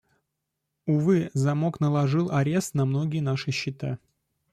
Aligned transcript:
Увы, 0.87 1.29
Замок 1.35 1.79
наложил 1.79 2.31
арест 2.31 2.73
на 2.73 2.85
многие 2.87 3.19
наши 3.19 3.51
счета. 3.51 3.99